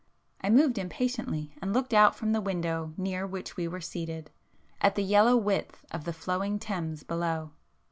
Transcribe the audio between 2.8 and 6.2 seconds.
near which we were seated, at the yellow width of the